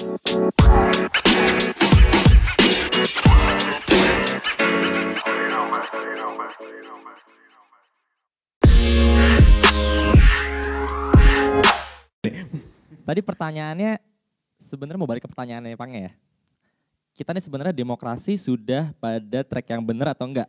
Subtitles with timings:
[0.00, 0.08] Tadi
[13.20, 14.00] pertanyaannya
[14.56, 16.16] sebenarnya mau balik ke pertanyaannya Pang ya.
[17.12, 20.48] Kita nih sebenarnya demokrasi sudah pada track yang benar atau enggak?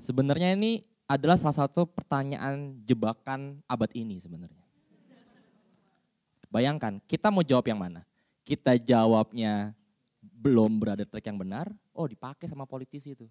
[0.00, 4.64] Sebenarnya ini adalah salah satu pertanyaan jebakan abad ini sebenarnya.
[6.48, 8.08] Bayangkan, kita mau jawab yang mana?
[8.42, 9.70] Kita jawabnya
[10.22, 13.26] belum berada track yang benar, oh dipakai sama politisi itu.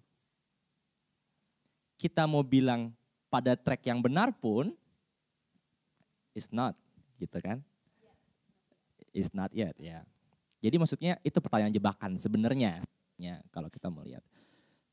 [2.00, 2.90] Kita mau bilang
[3.28, 4.72] pada track yang benar pun,
[6.32, 6.72] is not,
[7.20, 7.60] gitu kan?
[9.12, 10.00] Is not yet, ya.
[10.64, 12.80] Jadi maksudnya itu pertanyaan jebakan sebenarnya,
[13.20, 14.24] ya kalau kita mau lihat.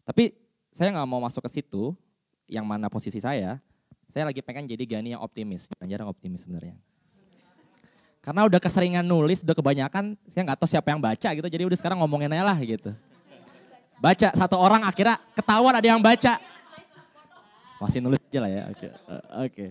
[0.04, 0.36] Tapi
[0.76, 1.96] saya nggak mau masuk ke situ,
[2.50, 3.62] yang mana posisi saya,
[4.10, 6.76] saya lagi pengen jadi Gani yang optimis, jarang optimis sebenarnya.
[8.20, 11.78] Karena udah keseringan nulis, udah kebanyakan, saya nggak tahu siapa yang baca gitu, jadi udah
[11.80, 12.92] sekarang ngomongin aja lah gitu.
[14.00, 16.36] Baca satu orang akhirnya ketahuan ada yang baca.
[17.80, 18.76] Masih nulis aja lah ya, oke.
[18.76, 18.92] Okay.
[19.08, 19.70] Uh, okay.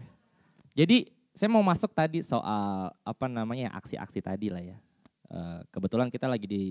[0.72, 0.98] Jadi
[1.36, 4.76] saya mau masuk tadi soal apa namanya aksi-aksi tadi lah ya.
[5.28, 6.62] Uh, kebetulan kita lagi di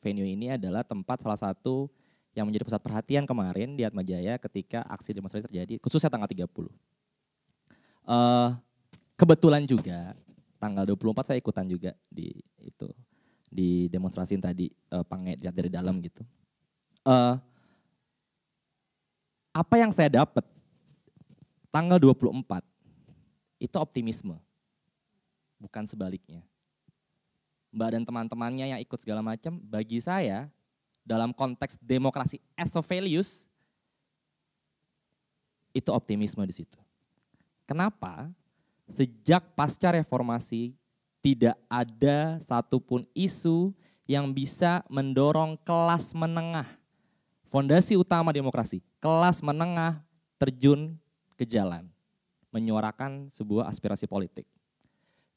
[0.00, 1.92] venue ini adalah tempat salah satu
[2.32, 6.44] yang menjadi pusat perhatian kemarin di Atmajaya ketika aksi demonstrasi terjadi, khususnya tanggal 30.
[8.08, 8.56] Uh,
[9.18, 10.16] kebetulan juga
[10.58, 12.90] tanggal 24 saya ikutan juga di itu
[13.48, 16.20] di demonstrasi tadi uh, pange lihat dari dalam gitu.
[17.06, 17.40] Uh,
[19.56, 20.44] apa yang saya dapat
[21.72, 22.60] tanggal 24
[23.58, 24.36] itu optimisme.
[25.58, 26.46] Bukan sebaliknya.
[27.74, 30.46] Mbak dan teman-temannya yang ikut segala macam, bagi saya
[31.02, 33.48] dalam konteks demokrasi as a values
[35.74, 36.78] itu optimisme di situ.
[37.68, 38.32] Kenapa?
[38.88, 40.74] Sejak pasca reformasi
[41.20, 43.76] tidak ada satupun isu
[44.08, 46.66] yang bisa mendorong kelas menengah.
[47.48, 50.00] Fondasi utama demokrasi, kelas menengah
[50.40, 50.96] terjun
[51.36, 51.88] ke jalan,
[52.52, 54.44] menyuarakan sebuah aspirasi politik.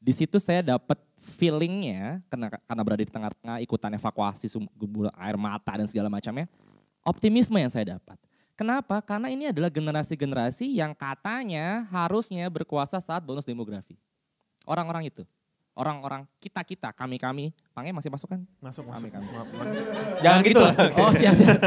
[0.01, 0.97] Di situ saya dapat
[1.37, 4.49] feelingnya, karena, karena berada di tengah-tengah ikutan evakuasi
[5.13, 6.49] air mata dan segala macamnya,
[7.05, 8.17] optimisme yang saya dapat.
[8.61, 9.01] Kenapa?
[9.01, 13.97] Karena ini adalah generasi-generasi yang katanya harusnya berkuasa saat bonus demografi.
[14.69, 15.25] Orang-orang itu.
[15.73, 17.57] Orang-orang kita-kita, kami-kami.
[17.73, 18.45] Pange masih masuk kan?
[18.61, 19.09] Masuk, masuk.
[19.09, 19.65] Kami, kami.
[20.21, 20.61] Jangan gitu.
[21.01, 21.57] oh siap, siap.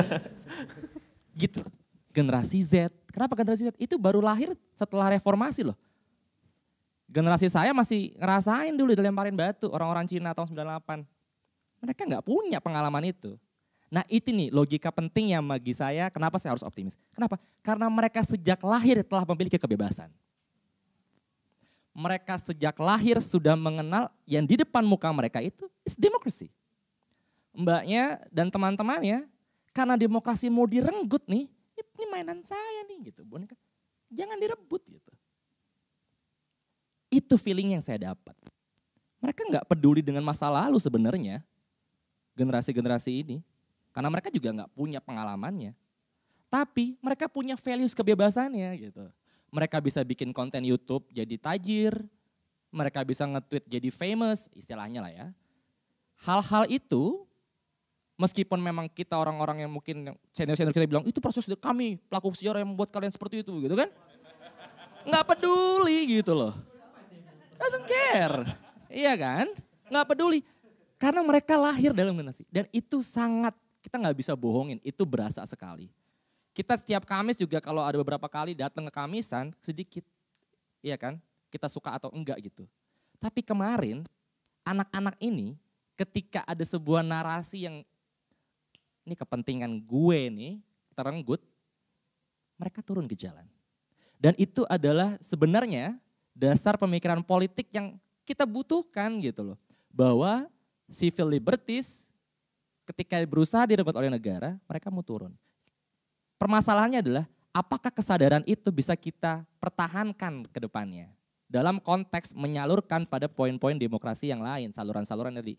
[1.43, 1.67] gitu.
[2.15, 2.95] Generasi Z.
[3.11, 3.71] Kenapa generasi Z?
[3.75, 5.75] Itu baru lahir setelah reformasi loh.
[7.11, 11.03] Generasi saya masih ngerasain dulu dilemparin batu orang-orang Cina tahun 98.
[11.83, 13.35] Mereka nggak punya pengalaman itu.
[13.93, 16.99] Nah itu nih logika penting yang bagi saya kenapa saya harus optimis.
[17.15, 17.39] Kenapa?
[17.61, 20.11] Karena mereka sejak lahir telah memiliki kebebasan.
[21.95, 26.51] Mereka sejak lahir sudah mengenal yang di depan muka mereka itu is demokrasi.
[27.55, 29.31] Mbaknya dan teman-temannya
[29.71, 31.47] karena demokrasi mau direnggut nih,
[31.95, 33.23] ini mainan saya nih gitu.
[33.23, 33.55] Boneka.
[34.11, 35.13] Jangan direbut gitu.
[37.15, 38.35] Itu feeling yang saya dapat.
[39.23, 41.41] Mereka nggak peduli dengan masa lalu sebenarnya.
[42.35, 43.39] Generasi-generasi ini.
[43.95, 45.71] Karena mereka juga nggak punya pengalamannya.
[46.51, 49.07] Tapi mereka punya values kebebasannya gitu.
[49.55, 51.95] Mereka bisa bikin konten YouTube jadi tajir,
[52.75, 55.27] mereka bisa nge-tweet jadi famous, istilahnya lah ya.
[56.27, 57.23] Hal-hal itu
[58.19, 62.75] meskipun memang kita orang-orang yang mungkin senior-senior kita bilang itu proses kami pelaku sejarah yang
[62.75, 63.87] membuat kalian seperti itu gitu kan.
[65.07, 66.55] Nggak peduli gitu loh.
[67.63, 68.59] Doesn't care.
[68.91, 69.47] Iya kan?
[69.87, 70.43] Nggak peduli.
[70.99, 72.43] Karena mereka lahir dalam generasi.
[72.51, 73.55] Dan itu sangat
[73.85, 75.93] kita nggak bisa bohongin, itu berasa sekali.
[76.57, 80.01] Kita setiap Kamis juga kalau ada beberapa kali datang ke Kamisan, sedikit,
[80.81, 81.21] iya kan,
[81.53, 82.65] kita suka atau enggak gitu.
[83.21, 84.09] Tapi kemarin,
[84.65, 85.61] anak-anak ini
[86.01, 87.85] ketika ada sebuah narasi yang
[89.05, 90.55] ini kepentingan gue nih,
[90.97, 91.45] terenggut,
[92.57, 93.45] mereka turun ke jalan.
[94.17, 96.01] Dan itu adalah sebenarnya
[96.33, 99.59] dasar pemikiran politik yang kita butuhkan gitu loh.
[99.93, 100.49] Bahwa
[100.89, 102.09] civil liberties
[102.85, 105.33] ketika berusaha direbut oleh negara, mereka mau turun.
[106.37, 111.09] Permasalahannya adalah apakah kesadaran itu bisa kita pertahankan ke depannya
[111.47, 115.55] dalam konteks menyalurkan pada poin-poin demokrasi yang lain, saluran-saluran dari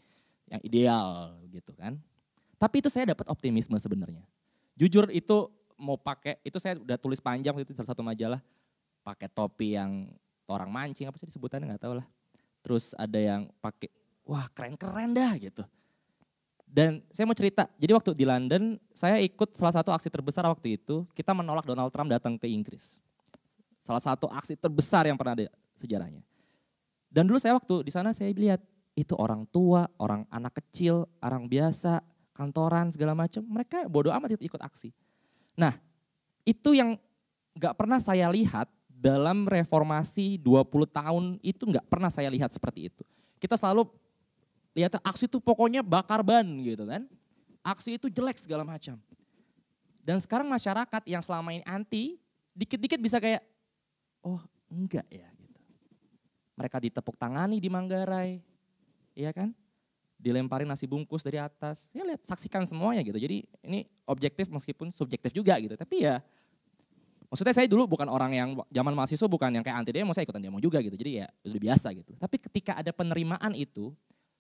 [0.52, 1.98] yang ideal gitu kan.
[2.60, 4.28] Tapi itu saya dapat optimisme sebenarnya.
[4.76, 5.50] Jujur itu
[5.80, 8.40] mau pakai itu saya udah tulis panjang itu salah satu majalah
[9.04, 10.12] pakai topi yang
[10.48, 12.08] orang mancing apa sih disebutannya nggak tahu lah.
[12.60, 13.88] Terus ada yang pakai
[14.28, 15.64] wah keren-keren dah gitu.
[16.66, 20.76] Dan saya mau cerita, jadi waktu di London saya ikut salah satu aksi terbesar waktu
[20.76, 23.00] itu, kita menolak Donald Trump datang ke Inggris.
[23.80, 25.48] Salah satu aksi terbesar yang pernah ada
[25.80, 26.20] sejarahnya.
[27.08, 28.60] Dan dulu saya waktu di sana saya lihat
[28.96, 32.00] Itu orang tua, orang anak kecil, orang biasa,
[32.32, 34.96] kantoran segala macam, mereka bodoh amat itu ikut aksi.
[35.60, 35.76] Nah,
[36.48, 36.96] itu yang
[37.60, 43.04] nggak pernah saya lihat dalam reformasi 20 tahun itu nggak pernah saya lihat seperti itu.
[43.36, 43.92] Kita selalu
[44.76, 47.08] lihat aksi itu pokoknya bakar ban gitu kan.
[47.66, 49.00] Aksi itu jelek segala macam.
[50.06, 52.22] Dan sekarang masyarakat yang selama ini anti,
[52.54, 53.42] dikit-dikit bisa kayak,
[54.22, 54.38] oh
[54.70, 55.60] enggak ya gitu.
[56.62, 58.38] Mereka ditepuk tangani di Manggarai,
[59.18, 59.50] iya kan?
[60.22, 61.90] Dilemparin nasi bungkus dari atas.
[61.90, 63.18] Ya lihat, saksikan semuanya gitu.
[63.18, 65.74] Jadi ini objektif meskipun subjektif juga gitu.
[65.74, 66.22] Tapi ya
[67.26, 70.40] Maksudnya saya dulu bukan orang yang zaman mahasiswa bukan yang kayak anti demo, saya ikutan
[70.40, 70.94] demo juga gitu.
[70.94, 72.14] Jadi ya udah biasa gitu.
[72.16, 73.92] Tapi ketika ada penerimaan itu,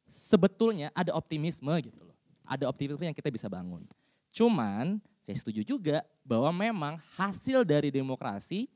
[0.05, 2.15] sebetulnya ada optimisme gitu loh.
[2.45, 3.85] Ada optimisme yang kita bisa bangun.
[4.29, 8.69] Cuman saya setuju juga bahwa memang hasil dari demokrasi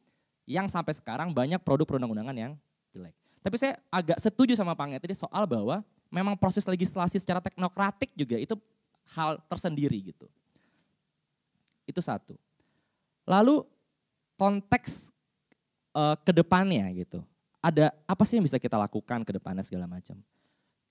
[0.50, 2.52] yang sampai sekarang banyak produk perundang-undangan yang
[2.90, 3.14] jelek.
[3.46, 8.36] Tapi saya agak setuju sama Pak tadi soal bahwa memang proses legislasi secara teknokratik juga
[8.42, 8.58] itu
[9.14, 10.26] hal tersendiri gitu.
[11.86, 12.34] Itu satu.
[13.30, 13.62] Lalu
[14.34, 15.14] konteks
[15.94, 17.22] uh, ke depannya gitu.
[17.62, 20.18] Ada apa sih yang bisa kita lakukan ke depannya segala macam.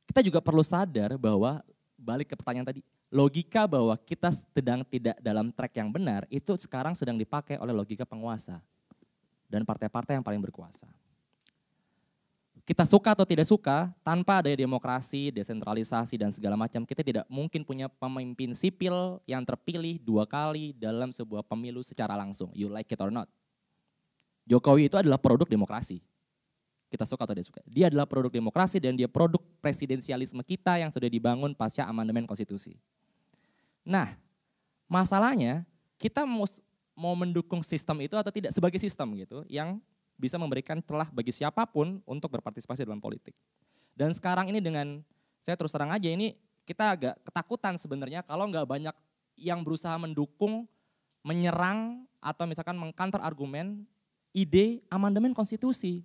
[0.08, 1.60] Kita juga perlu sadar bahwa
[2.00, 2.81] balik ke pertanyaan tadi,
[3.12, 8.08] logika bahwa kita sedang tidak dalam track yang benar itu sekarang sedang dipakai oleh logika
[8.08, 8.56] penguasa
[9.52, 10.88] dan partai-partai yang paling berkuasa.
[12.69, 17.64] Kita suka atau tidak suka, tanpa ada demokrasi, desentralisasi dan segala macam, kita tidak mungkin
[17.64, 22.52] punya pemimpin sipil yang terpilih dua kali dalam sebuah pemilu secara langsung.
[22.52, 23.25] You like it or not.
[24.44, 26.05] Jokowi itu adalah produk demokrasi.
[26.88, 27.61] Kita suka atau tidak suka.
[27.69, 32.81] Dia adalah produk demokrasi dan dia produk presidensialisme kita yang sudah dibangun pasca amandemen konstitusi.
[33.85, 34.08] Nah,
[34.88, 35.69] masalahnya
[36.00, 36.49] kita mau,
[36.96, 39.76] mau mendukung sistem itu atau tidak sebagai sistem gitu yang
[40.17, 43.37] bisa memberikan celah bagi siapa pun untuk berpartisipasi dalam politik.
[43.93, 45.05] Dan sekarang ini dengan
[45.44, 46.34] saya terus terang aja ini
[46.69, 48.96] kita agak ketakutan sebenarnya kalau nggak banyak
[49.38, 50.67] yang berusaha mendukung,
[51.23, 53.87] menyerang atau misalkan mengkantar argumen
[54.34, 56.02] ide amandemen konstitusi.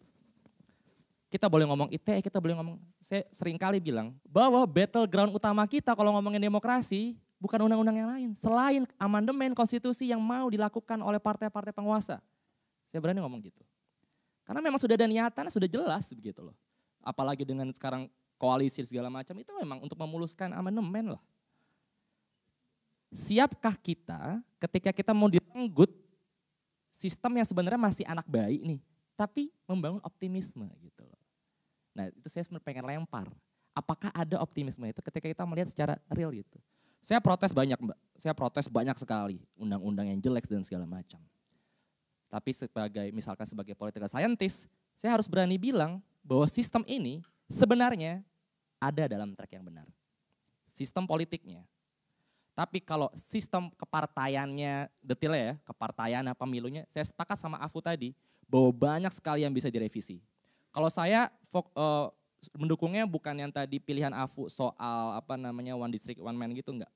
[1.33, 5.97] Kita boleh ngomong ITE, kita boleh ngomong, saya sering kali bilang, bahwa battleground utama kita
[5.97, 8.30] kalau ngomongin demokrasi, bukan undang-undang yang lain.
[8.38, 12.21] Selain amandemen konstitusi yang mau dilakukan oleh partai-partai penguasa.
[12.85, 13.65] Saya berani ngomong gitu.
[14.45, 16.53] Karena memang sudah ada niatan, sudah jelas begitu loh.
[17.01, 18.06] Apalagi dengan sekarang
[18.38, 21.24] koalisi segala macam, itu memang untuk memuluskan amandemen loh.
[23.09, 25.89] Siapkah kita ketika kita mau direnggut
[26.94, 28.81] sistem yang sebenarnya masih anak bayi nih,
[29.18, 31.06] tapi membangun optimisme gitu.
[31.94, 33.30] Nah itu saya pengen lempar.
[33.74, 36.62] Apakah ada optimisme itu ketika kita melihat secara real gitu.
[37.01, 41.19] Saya protes banyak mbak, saya protes banyak sekali undang-undang yang jelek dan segala macam.
[42.30, 47.19] Tapi sebagai misalkan sebagai political scientist, saya harus berani bilang bahwa sistem ini
[47.51, 48.24] sebenarnya
[48.80, 49.86] ada dalam track yang benar.
[50.72, 51.68] Sistem politiknya,
[52.54, 58.13] tapi kalau sistem kepartaiannya detailnya ya, kepartaian pemilunya, saya sepakat sama Afu tadi
[58.46, 60.22] bahwa banyak sekali yang bisa direvisi.
[60.74, 62.10] Kalau saya uh,
[62.58, 66.90] mendukungnya bukan yang tadi pilihan Afu soal apa namanya one district one man gitu enggak.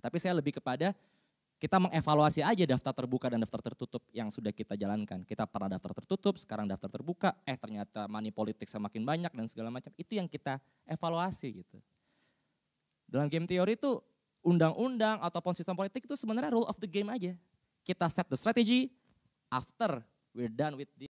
[0.00, 0.96] Tapi saya lebih kepada
[1.62, 5.22] kita mengevaluasi aja daftar terbuka dan daftar tertutup yang sudah kita jalankan.
[5.22, 9.70] Kita pernah daftar tertutup, sekarang daftar terbuka, eh ternyata money politik semakin banyak dan segala
[9.70, 9.94] macam.
[9.94, 10.58] Itu yang kita
[10.90, 11.78] evaluasi gitu.
[13.06, 14.02] Dalam game teori itu
[14.42, 17.36] undang-undang ataupun sistem politik itu sebenarnya rule of the game aja.
[17.86, 18.90] Kita set the strategy
[19.46, 20.02] after
[20.34, 21.11] we're done with this.